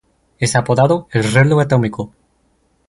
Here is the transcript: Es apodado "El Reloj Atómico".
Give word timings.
Es 0.39 0.55
apodado 0.55 1.07
"El 1.11 1.31
Reloj 1.31 1.61
Atómico". 1.61 2.11